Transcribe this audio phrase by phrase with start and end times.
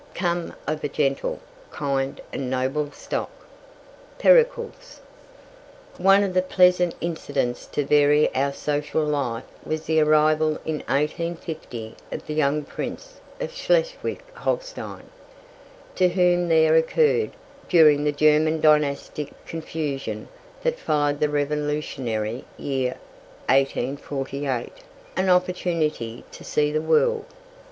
[0.15, 1.39] "Come of a gentle,
[1.69, 3.29] kind, and noble stock."
[4.17, 4.99] Pericles.
[5.99, 11.95] One of the pleasant incidents to vary our social life was the arrival in 1850
[12.11, 15.03] of the young Prince of Schleswig Holstein,
[15.93, 17.33] to whom there occurred,
[17.69, 20.29] during the German dynastic confusion
[20.63, 22.97] that followed the revolutionary year
[23.49, 24.73] 1848,
[25.15, 27.25] an opportunity to see the world.